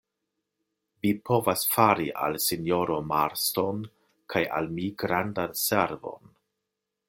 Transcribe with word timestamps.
Vi 1.05 1.09
povas 1.29 1.65
fari 1.73 2.07
al 2.27 2.39
sinjoro 2.45 2.97
Marston 3.11 3.83
kaj 4.35 4.45
al 4.61 4.73
mi 4.79 4.89
grandan 5.05 5.55
servon. 5.69 6.37